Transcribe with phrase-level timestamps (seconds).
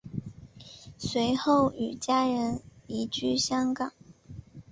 [0.97, 3.91] 随后与家人移居香港。